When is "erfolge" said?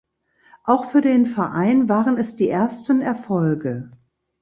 3.01-3.91